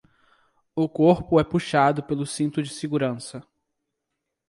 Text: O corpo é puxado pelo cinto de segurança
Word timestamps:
O 0.75 0.89
corpo 0.89 1.39
é 1.39 1.43
puxado 1.43 2.01
pelo 2.01 2.25
cinto 2.25 2.63
de 2.63 2.73
segurança 2.73 3.43